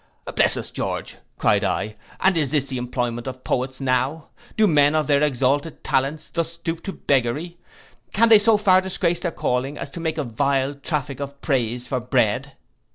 [0.33, 4.29] 'Bless us, George,' cried I, 'and is this the employment of poets now!
[4.57, 7.59] Do men of their exalted talents thus stoop to beggary!
[8.11, 11.87] Can they so far disgrace their calling, as to make a vile traffic of praise
[11.87, 12.53] for bread?